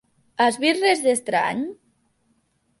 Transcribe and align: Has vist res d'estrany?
Has 0.45 0.57
vist 0.63 0.87
res 0.87 1.05
d'estrany? 1.05 1.63